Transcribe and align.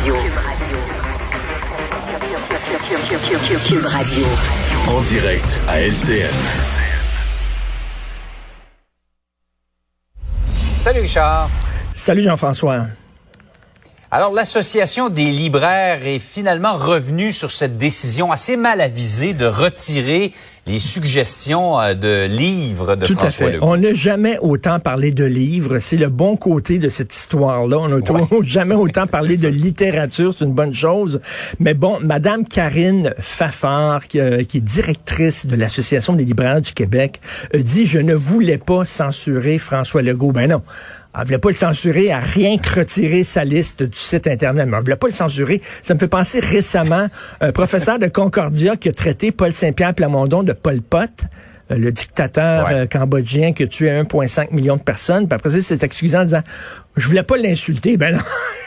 Radio. 0.00 0.14
Cube 3.66 3.84
Radio. 3.84 4.26
En 4.88 5.02
direct 5.02 5.60
à 5.68 5.78
LCN. 5.82 6.26
Salut 10.76 11.00
Richard. 11.00 11.50
Salut 11.92 12.22
Jean-François. 12.22 12.86
Alors, 14.10 14.32
l'Association 14.32 15.10
des 15.10 15.26
libraires 15.26 16.06
est 16.06 16.18
finalement 16.18 16.76
revenue 16.76 17.30
sur 17.30 17.50
cette 17.50 17.76
décision 17.76 18.32
assez 18.32 18.56
mal 18.56 18.80
avisée 18.80 19.34
de 19.34 19.44
retirer 19.44 20.32
les 20.66 20.78
suggestions 20.78 21.80
euh, 21.80 21.94
de 21.94 22.26
livres 22.26 22.96
de 22.96 23.06
Tout 23.06 23.14
François 23.14 23.46
à 23.46 23.50
fait. 23.50 23.54
Legault. 23.56 23.66
On 23.66 23.76
n'a 23.76 23.94
jamais 23.94 24.38
autant 24.40 24.78
parlé 24.78 25.10
de 25.10 25.24
livres. 25.24 25.78
C'est 25.78 25.96
le 25.96 26.08
bon 26.08 26.36
côté 26.36 26.78
de 26.78 26.88
cette 26.88 27.14
histoire-là. 27.14 27.78
On 27.78 27.88
n'a 27.88 27.96
Ouais. 27.96 28.22
jamais 28.44 28.74
autant 28.74 29.06
parlé 29.08 29.36
de 29.36 29.48
littérature. 29.48 30.34
C'est 30.36 30.44
une 30.44 30.52
bonne 30.52 30.74
chose. 30.74 31.20
Mais 31.58 31.74
bon, 31.74 31.98
Madame 32.00 32.44
Karine 32.46 33.14
Fafard, 33.18 34.06
qui, 34.08 34.20
euh, 34.20 34.44
qui 34.44 34.58
est 34.58 34.60
directrice 34.60 35.46
de 35.46 35.56
l'Association 35.56 36.12
des 36.14 36.24
libraires 36.24 36.60
du 36.60 36.72
Québec, 36.72 37.20
a 37.54 37.58
dit, 37.58 37.86
je 37.86 37.98
ne 37.98 38.14
voulais 38.14 38.58
pas 38.58 38.84
censurer 38.84 39.58
François 39.58 40.02
Legault. 40.02 40.32
Ben 40.32 40.48
non. 40.48 40.62
Elle 41.18 41.24
voulait 41.24 41.38
pas 41.38 41.48
le 41.48 41.56
censurer, 41.56 42.12
à 42.12 42.20
rien 42.20 42.56
que 42.56 42.78
retirer 42.78 43.24
sa 43.24 43.44
liste 43.44 43.82
du 43.82 43.98
site 43.98 44.28
Internet. 44.28 44.68
Mais 44.68 44.76
elle 44.76 44.84
voulait 44.84 44.94
pas 44.94 45.08
le 45.08 45.12
censurer. 45.12 45.60
Ça 45.82 45.94
me 45.94 45.98
fait 45.98 46.06
penser 46.06 46.38
récemment, 46.38 47.08
un 47.40 47.50
professeur 47.50 47.98
de 47.98 48.06
Concordia 48.06 48.76
qui 48.76 48.88
a 48.88 48.92
traité 48.92 49.32
Paul 49.32 49.52
Saint-Pierre 49.52 49.92
Plamondon 49.94 50.44
de 50.44 50.49
Pol 50.54 50.80
Pot, 50.82 51.10
euh, 51.70 51.76
le 51.78 51.92
dictateur 51.92 52.66
Ouais. 52.66 52.74
euh, 52.74 52.86
cambodgien 52.86 53.52
qui 53.52 53.62
a 53.62 53.66
tué 53.66 53.90
1,5 53.90 54.52
million 54.52 54.76
de 54.76 54.82
personnes. 54.82 55.26
Puis 55.28 55.34
après 55.34 55.50
ça, 55.50 55.56
il 55.58 55.62
s'est 55.62 55.78
excusé 55.82 56.16
en 56.16 56.24
disant, 56.24 56.42
je 56.96 57.06
voulais 57.06 57.22
pas 57.22 57.36
l'insulter. 57.36 57.96
Ben 57.96 58.16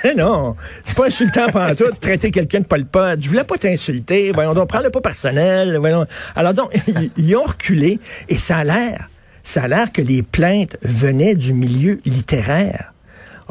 non, 0.06 0.14
non, 0.18 0.56
c'est 0.86 0.96
pas 0.98 1.08
insultant 1.08 1.48
pendant 1.52 1.76
tout 1.76 1.90
de 1.92 1.96
traiter 2.02 2.32
quelqu'un 2.32 2.60
de 2.62 2.66
Pol 2.66 2.86
Pot. 2.86 3.22
Je 3.22 3.28
voulais 3.30 3.44
pas 3.44 3.58
t'insulter. 3.58 4.32
Voyons 4.32 4.54
donc, 4.54 4.70
prends-le 4.70 4.90
pas 4.90 5.02
personnel. 5.02 5.78
Voyons. 5.78 6.06
Alors 6.36 6.54
donc, 6.54 6.70
ils, 6.88 7.12
ils 7.18 7.36
ont 7.36 7.44
reculé 7.44 8.00
et 8.30 8.38
ça 8.38 8.58
a 8.58 8.64
l'air 8.64 9.10
ça 9.46 9.64
a 9.64 9.68
l'air 9.68 9.92
que 9.92 10.02
les 10.02 10.24
plaintes 10.24 10.78
venaient 10.84 11.36
du 11.36 11.52
milieu 11.52 12.00
littéraire. 12.06 12.93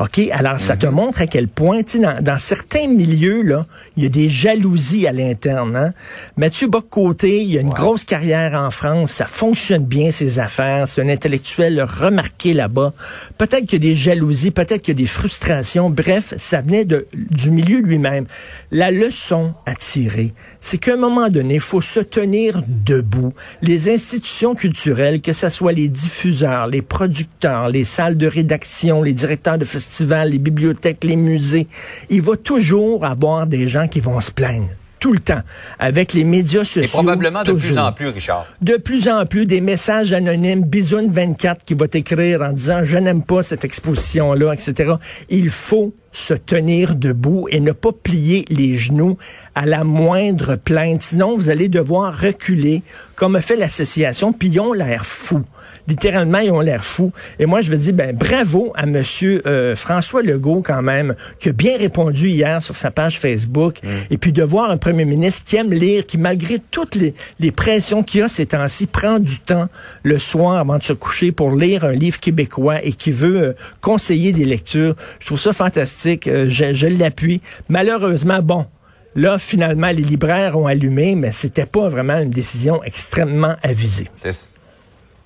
OK? 0.02 0.20
Alors, 0.32 0.58
ça 0.58 0.76
te 0.76 0.86
montre 0.86 1.22
à 1.22 1.28
quel 1.28 1.46
point, 1.46 1.82
dans, 1.94 2.20
dans 2.20 2.38
certains 2.38 2.88
milieux, 2.88 3.42
là, 3.42 3.64
il 3.96 4.02
y 4.02 4.06
a 4.06 4.08
des 4.08 4.28
jalousies 4.28 5.06
à 5.06 5.12
l'interne. 5.12 5.76
Hein? 5.76 5.92
Mathieu 6.36 6.66
Bock-Côté, 6.66 7.44
il 7.44 7.56
a 7.56 7.60
une 7.60 7.70
grosse 7.70 8.04
carrière 8.04 8.54
en 8.54 8.72
France. 8.72 9.12
Ça 9.12 9.26
fonctionne 9.26 9.84
bien, 9.84 10.10
ses 10.10 10.40
affaires. 10.40 10.88
C'est 10.88 11.02
un 11.02 11.08
intellectuel 11.08 11.80
remarqué 11.82 12.52
là-bas. 12.52 12.92
Peut-être 13.38 13.64
qu'il 13.66 13.84
y 13.84 13.86
a 13.86 13.90
des 13.90 13.94
jalousies, 13.94 14.50
peut-être 14.50 14.82
qu'il 14.82 14.94
y 14.94 14.98
a 14.98 15.02
des 15.02 15.06
frustrations. 15.06 15.88
Bref, 15.88 16.34
ça 16.36 16.62
venait 16.62 16.84
de, 16.84 17.06
du 17.14 17.52
milieu 17.52 17.78
lui-même. 17.78 18.26
La 18.72 18.90
leçon 18.90 19.54
à 19.66 19.76
tirer, 19.76 20.34
c'est 20.60 20.78
qu'à 20.78 20.94
un 20.94 20.96
moment 20.96 21.28
donné, 21.28 21.54
il 21.54 21.60
faut 21.60 21.80
se 21.80 22.00
tenir 22.00 22.64
debout. 22.66 23.34
Les 23.60 23.88
institutions 23.88 24.56
culturelles, 24.56 25.20
que 25.20 25.32
ce 25.32 25.48
soit 25.48 25.72
les 25.72 25.88
diffuseurs, 25.88 26.66
les 26.66 26.82
producteurs, 26.82 27.68
les 27.68 27.84
salles 27.84 28.16
de 28.16 28.26
rédaction, 28.26 29.02
les 29.02 29.12
directeurs 29.12 29.58
de 29.58 29.64
festivals, 29.64 29.91
les 30.00 30.38
bibliothèques, 30.38 31.04
les 31.04 31.16
musées, 31.16 31.66
il 32.10 32.22
va 32.22 32.36
toujours 32.36 33.04
avoir 33.04 33.46
des 33.46 33.68
gens 33.68 33.88
qui 33.88 34.00
vont 34.00 34.20
se 34.20 34.30
plaindre. 34.30 34.68
Tout 34.98 35.12
le 35.12 35.18
temps. 35.18 35.40
Avec 35.80 36.12
les 36.12 36.22
médias 36.22 36.62
sociaux. 36.62 36.82
Et 36.84 36.86
probablement 36.86 37.42
de 37.42 37.52
plus 37.52 37.76
en 37.76 37.92
plus, 37.92 38.08
Richard. 38.08 38.46
De 38.60 38.76
plus 38.76 39.08
en 39.08 39.26
plus, 39.26 39.46
des 39.46 39.60
messages 39.60 40.12
anonymes, 40.12 40.62
Bisoune 40.62 41.10
24 41.10 41.64
qui 41.64 41.74
va 41.74 41.88
t'écrire 41.88 42.40
en 42.42 42.52
disant 42.52 42.84
je 42.84 42.98
n'aime 42.98 43.24
pas 43.24 43.42
cette 43.42 43.64
exposition-là, 43.64 44.52
etc. 44.52 44.94
Il 45.28 45.50
faut 45.50 45.92
se 46.12 46.34
tenir 46.34 46.94
debout 46.94 47.48
et 47.50 47.58
ne 47.58 47.72
pas 47.72 47.90
plier 47.92 48.44
les 48.48 48.76
genoux 48.76 49.16
à 49.54 49.66
la 49.66 49.82
moindre 49.82 50.56
plainte. 50.56 51.02
Sinon, 51.02 51.36
vous 51.36 51.48
allez 51.48 51.68
devoir 51.68 52.16
reculer, 52.16 52.82
comme 53.14 53.36
a 53.36 53.40
fait 53.40 53.56
l'association, 53.56 54.32
puis 54.32 54.48
ils 54.48 54.60
ont 54.60 54.74
l'air 54.74 55.06
fous. 55.06 55.44
Littéralement, 55.88 56.38
ils 56.38 56.50
ont 56.50 56.60
l'air 56.60 56.84
fous. 56.84 57.12
Et 57.38 57.46
moi, 57.46 57.62
je 57.62 57.70
veux 57.70 57.78
dire, 57.78 57.94
ben, 57.94 58.14
bravo 58.14 58.72
à 58.76 58.86
Monsieur 58.86 59.42
euh, 59.46 59.74
François 59.74 60.22
Legault, 60.22 60.62
quand 60.62 60.82
même, 60.82 61.14
qui 61.40 61.48
a 61.48 61.52
bien 61.52 61.78
répondu 61.78 62.28
hier 62.28 62.62
sur 62.62 62.76
sa 62.76 62.90
page 62.90 63.18
Facebook. 63.18 63.78
Et 64.10 64.18
puis 64.18 64.32
de 64.32 64.42
voir 64.42 64.70
un 64.70 64.76
premier 64.76 65.04
ministre 65.04 65.42
qui 65.44 65.56
aime 65.56 65.72
lire, 65.72 66.04
qui, 66.04 66.18
malgré 66.18 66.60
toutes 66.70 66.94
les, 66.94 67.14
les 67.40 67.50
pressions 67.50 68.02
qu'il 68.02 68.20
y 68.20 68.22
a 68.22 68.28
ces 68.28 68.46
temps-ci, 68.46 68.86
prend 68.86 69.18
du 69.18 69.38
temps 69.38 69.68
le 70.02 70.18
soir 70.18 70.56
avant 70.56 70.78
de 70.78 70.82
se 70.82 70.92
coucher 70.92 71.32
pour 71.32 71.56
lire 71.56 71.84
un 71.84 71.92
livre 71.92 72.20
québécois 72.20 72.84
et 72.84 72.92
qui 72.92 73.10
veut 73.10 73.42
euh, 73.42 73.52
conseiller 73.80 74.32
des 74.32 74.44
lectures. 74.44 74.94
Je 75.20 75.26
trouve 75.26 75.40
ça 75.40 75.52
fantastique. 75.52 76.01
Euh, 76.26 76.46
je 76.48 76.72
je 76.74 76.86
l'appuie. 76.86 77.40
Malheureusement, 77.68 78.40
bon, 78.42 78.66
Là, 79.14 79.36
finalement, 79.38 79.88
les 79.88 79.96
libraires 80.02 80.56
ont 80.58 80.66
allumé, 80.66 81.14
mais 81.16 81.32
c'était 81.32 81.66
pas 81.66 81.86
vraiment 81.90 82.16
une 82.18 82.30
décision 82.30 82.82
extrêmement 82.82 83.56
avisée. 83.62 84.08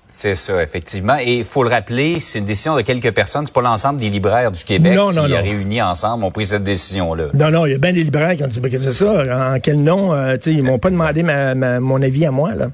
C'est- 0.09 0.35
ça, 0.35 0.61
effectivement. 0.61 1.15
Et 1.21 1.35
il 1.37 1.45
faut 1.45 1.63
le 1.63 1.69
rappeler, 1.69 2.19
c'est 2.19 2.39
une 2.39 2.45
décision 2.45 2.75
de 2.75 2.81
quelques 2.81 3.11
personnes. 3.13 3.45
C'est 3.45 3.53
pas 3.53 3.61
l'ensemble 3.61 3.99
des 4.01 4.09
libraires 4.09 4.51
du 4.51 4.61
Québec 4.65 4.93
Non, 4.93 5.11
qui, 5.11 5.15
non, 5.15 5.27
non. 5.29 5.37
réunis 5.41 5.81
ensemble, 5.81 6.25
ont 6.25 6.31
pris 6.31 6.47
cette 6.47 6.63
décision-là. 6.63 7.27
Non, 7.33 7.49
non, 7.49 7.65
il 7.65 7.71
y 7.71 7.75
a 7.75 7.77
bien 7.77 7.93
des 7.93 8.03
libraires 8.03 8.35
qui 8.35 8.43
ont 8.43 8.47
dit, 8.47 8.59
ben, 8.59 8.69
qu'est-ce 8.69 8.87
que 8.87 8.91
c'est 8.91 9.05
ça? 9.05 9.53
En 9.55 9.59
quel 9.61 9.81
nom? 9.81 10.13
Euh, 10.13 10.35
ils 10.47 10.63
m'ont 10.63 10.79
pas 10.79 10.89
demandé 10.89 11.23
ma- 11.23 11.55
ma- 11.55 11.79
mon 11.79 12.01
avis 12.01 12.25
à 12.25 12.31
moi, 12.31 12.55
là. 12.55 12.71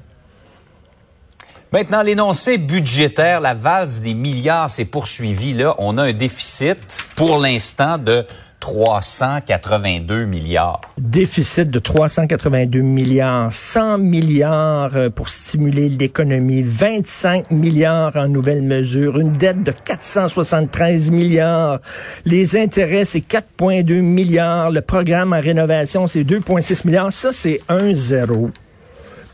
Maintenant, 1.74 2.02
l'énoncé 2.02 2.56
budgétaire, 2.56 3.40
la 3.40 3.52
valse 3.52 4.00
des 4.00 4.14
milliards 4.14 4.70
s'est 4.70 4.84
poursuivie. 4.84 5.54
Là, 5.54 5.74
on 5.78 5.98
a 5.98 6.04
un 6.04 6.12
déficit, 6.12 6.78
pour 7.16 7.40
l'instant, 7.40 7.98
de 7.98 8.24
382 8.60 10.24
milliards. 10.24 10.80
Déficit 10.98 11.68
de 11.68 11.80
382 11.80 12.78
milliards, 12.78 13.52
100 13.52 13.98
milliards 13.98 14.94
euh, 14.94 15.10
pour 15.10 15.28
stimuler 15.28 15.88
l'économie, 15.88 16.62
25 16.62 17.50
milliards 17.50 18.14
en 18.14 18.28
nouvelles 18.28 18.62
mesures, 18.62 19.18
une 19.18 19.32
dette 19.32 19.64
de 19.64 19.72
473 19.72 21.10
milliards, 21.10 21.80
les 22.24 22.56
intérêts, 22.56 23.04
c'est 23.04 23.18
4,2 23.18 24.00
milliards, 24.00 24.70
le 24.70 24.80
programme 24.80 25.32
en 25.32 25.40
rénovation, 25.40 26.06
c'est 26.06 26.22
2,6 26.22 26.86
milliards. 26.86 27.12
Ça, 27.12 27.32
c'est 27.32 27.60
un 27.68 27.92
zéro, 27.94 28.50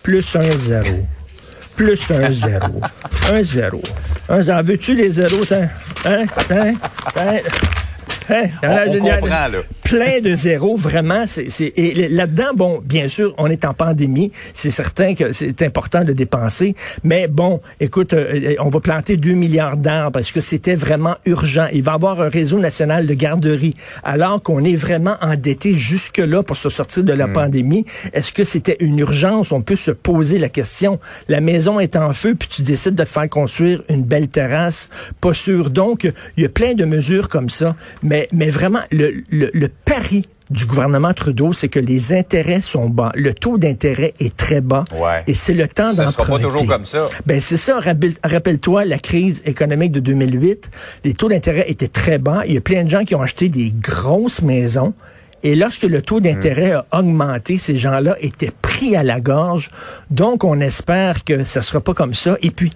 plus 0.03 0.37
un 0.37 0.59
zéro, 0.59 1.05
plus 1.80 2.10
un 2.10 2.30
zéro, 2.30 2.80
un 3.32 3.42
zéro. 3.42 3.80
Un 4.28 4.42
zéro. 4.42 4.62
Veux-tu 4.62 4.94
les 4.94 5.10
zéros? 5.12 5.50
Hein? 5.50 5.68
Hein? 6.04 6.26
Hein? 6.50 6.74
Hein? 7.16 7.38
Hein? 8.28 8.48
On- 8.62 8.96
on 8.96 9.00
comprend, 9.20 9.48
là. 9.48 9.58
Plein 9.91 10.21
de 10.21 10.37
zéros, 10.37 10.77
vraiment. 10.77 11.25
C'est, 11.27 11.51
c'est- 11.51 11.73
et 11.77 12.09
là-dedans, 12.09 12.53
bon, 12.55 12.81
bien 12.84 13.09
sûr, 13.09 13.34
on 13.39 13.49
est 13.49 13.65
en 13.65 13.75
pandémie. 13.75 14.31
C'est 14.55 14.71
certain 14.71 15.15
que 15.17 15.33
c'est 15.33 15.62
important 15.62 16.05
de 16.05 16.12
dépenser. 16.12 16.77
Mais 17.03 17.27
bon, 17.27 17.61
écoute, 17.81 18.12
euh, 18.12 18.55
on 18.61 18.69
va 18.71 18.78
planter 18.81 19.17
2 19.17 19.33
milliards 19.33 19.77
d'arbres 19.77 20.12
parce 20.12 20.31
que 20.31 20.41
c'était 20.41 20.77
vraiment 20.77 21.17
urgent. 21.27 21.67
Il 21.73 21.83
va 21.83 21.93
y 21.93 21.95
avoir 21.97 22.21
un 22.21 22.28
réseau 22.28 22.61
national 22.61 23.06
de 23.06 23.15
garderies. 23.15 23.75
Alors 24.05 24.41
qu'on 24.41 24.62
est 24.62 24.77
vraiment 24.77 25.17
endetté 25.23 25.75
jusque-là 25.75 26.45
pour 26.45 26.57
se 26.57 26.69
sortir 26.69 27.03
de 27.03 27.12
la 27.12 27.27
pandémie, 27.27 27.84
est-ce 28.12 28.33
que 28.33 28.45
c'était 28.45 28.77
une 28.78 29.01
urgence? 29.01 29.51
On 29.51 29.61
peut 29.62 29.75
se 29.77 29.91
poser 29.91 30.39
la 30.39 30.49
question. 30.49 31.01
La 31.28 31.41
maison 31.41 31.81
est 31.81 31.97
en 31.97 32.12
feu, 32.12 32.37
puis 32.39 32.49
tu 32.49 32.62
décides 32.62 32.95
de 32.95 33.03
te 33.03 33.09
faire 33.09 33.28
construire 33.28 33.83
une 33.89 34.05
belle 34.05 34.28
terrasse. 34.28 34.89
Pas 35.21 35.34
sûr. 35.34 35.71
Donc, 35.71 36.05
il 36.37 36.43
y 36.45 36.47
a 36.47 36.49
plein 36.49 36.75
de 36.75 36.84
mesures 36.84 37.28
comme 37.28 37.51
ça. 37.51 37.75
Mais, 38.05 38.28
mais 38.33 38.51
vraiment, 38.51 38.81
le, 38.93 39.25
le, 39.31 39.51
le 39.53 39.69
pari 39.84 40.26
du 40.50 40.66
gouvernement 40.66 41.14
Trudeau, 41.14 41.52
c'est 41.52 41.68
que 41.68 41.78
les 41.78 42.12
intérêts 42.12 42.60
sont 42.60 42.88
bas. 42.88 43.12
Le 43.14 43.32
taux 43.34 43.56
d'intérêt 43.56 44.14
est 44.18 44.36
très 44.36 44.60
bas. 44.60 44.84
Ouais. 44.92 45.22
Et 45.28 45.34
c'est 45.34 45.54
le 45.54 45.68
temps 45.68 45.92
Ça 45.92 46.08
sera 46.08 46.24
pas 46.26 46.38
toujours 46.41 46.66
comme 46.66 46.84
ça. 46.84 47.06
Ben 47.24 47.41
c'est 47.41 47.56
ça. 47.56 47.78
Rappelle- 47.78 48.14
Rappelle-toi 48.24 48.84
la 48.84 48.98
crise 48.98 49.42
économique 49.44 49.92
de 49.92 50.00
2008. 50.00 50.68
Les 51.04 51.14
taux 51.14 51.28
d'intérêt 51.28 51.66
étaient 51.68 51.86
très 51.88 52.18
bas. 52.18 52.42
Il 52.46 52.54
y 52.54 52.56
a 52.56 52.60
plein 52.60 52.82
de 52.82 52.91
gens 52.91 53.04
qui 53.04 53.14
ont 53.14 53.22
acheté 53.22 53.48
des 53.48 53.70
grosses 53.72 54.42
maisons. 54.42 54.92
Et 55.44 55.54
lorsque 55.54 55.84
le 55.84 56.03
taux 56.03 56.18
d'intérêt 56.21 56.72
a 56.72 56.84
augmenté, 56.92 57.56
ces 57.56 57.76
gens-là 57.76 58.16
étaient 58.21 58.53
pris 58.60 58.97
à 58.97 59.04
la 59.04 59.21
gorge. 59.21 59.71
Donc, 60.10 60.42
on 60.44 60.60
espère 60.60 61.22
que 61.24 61.44
ça 61.44 61.62
sera 61.62 61.80
pas 61.80 61.94
comme 61.94 62.12
ça. 62.15 62.36
Et 62.42 62.50
puis, 62.50 62.71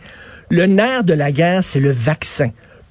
le 0.49 0.67
nerf 0.67 1.03
de 1.05 1.13
la 1.13 1.33
guerre, 1.33 1.65
c'est 1.65 1.81
le 1.81 1.91
vaccin. 1.91 2.51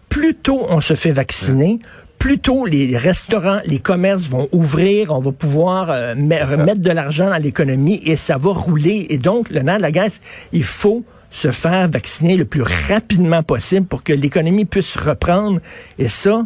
Plus 0.10 0.36
tôt 0.36 0.64
on 0.70 0.80
se 0.82 0.94
fait 0.94 1.12
vacciner, 1.12 1.80
plus 2.24 2.40
tôt 2.40 2.66
les 2.66 2.96
restaurants, 2.98 3.60
les 3.66 3.80
commerces 3.80 4.30
vont 4.30 4.48
ouvrir, 4.54 5.12
on 5.12 5.20
va 5.20 5.34
pouvoir 5.34 5.92
euh, 5.92 6.16
me- 6.16 6.34
ça. 6.38 6.46
remettre 6.56 6.80
de 6.80 6.90
l'argent 6.90 7.26
dans 7.30 7.36
l'économie 7.36 8.00
et 8.06 8.16
ça 8.16 8.38
va 8.38 8.52
rouler. 8.54 9.08
Et 9.10 9.18
donc, 9.18 9.50
le 9.50 9.60
nerf 9.60 9.76
de 9.76 9.82
la 9.82 9.92
guerre, 9.92 10.08
il 10.54 10.64
faut 10.64 11.04
se 11.30 11.52
faire 11.52 11.90
vacciner 11.90 12.38
le 12.38 12.46
plus 12.46 12.62
rapidement 12.88 13.44
possible 13.44 13.88
pour 13.88 14.04
que 14.04 14.14
l'économie 14.14 14.64
puisse 14.64 14.96
reprendre. 14.96 15.60
Et 16.00 16.08
ça, 16.08 16.46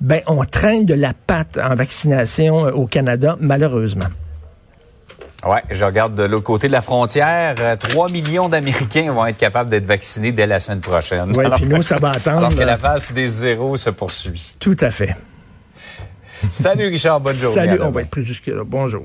ben, 0.00 0.20
on 0.26 0.42
traîne 0.44 0.84
de 0.84 0.94
la 0.94 1.12
patte 1.14 1.58
en 1.62 1.76
vaccination 1.76 2.66
euh, 2.66 2.72
au 2.72 2.88
Canada, 2.88 3.36
malheureusement. 3.38 4.06
Ouais, 5.46 5.62
je 5.70 5.84
regarde 5.84 6.14
de 6.14 6.22
l'autre 6.22 6.44
côté 6.44 6.68
de 6.68 6.72
la 6.72 6.80
frontière. 6.82 7.54
euh, 7.60 7.76
3 7.76 8.08
millions 8.10 8.48
d'Américains 8.48 9.12
vont 9.12 9.26
être 9.26 9.36
capables 9.36 9.68
d'être 9.68 9.84
vaccinés 9.86 10.32
dès 10.32 10.46
la 10.46 10.58
semaine 10.58 10.80
prochaine. 10.80 11.32
Oui, 11.36 11.44
puis 11.56 11.66
nous, 11.66 11.82
ça 11.82 11.98
va 11.98 12.10
attendre. 12.10 12.38
Alors 12.38 12.54
que 12.54 12.60
euh, 12.62 12.64
la 12.64 12.78
phase 12.78 13.12
des 13.12 13.28
zéros 13.28 13.76
se 13.76 13.90
poursuit. 13.90 14.56
Tout 14.58 14.76
à 14.80 14.90
fait. 14.90 15.14
Salut 16.50 16.88
Richard, 16.88 17.20
bonne 17.20 17.34
journée. 17.34 17.54
Salut, 17.54 17.80
on 17.82 17.90
va 17.90 18.02
être 18.02 18.10
pris 18.10 18.24
jusque-là. 18.24 18.62
Bonjour. 18.66 19.04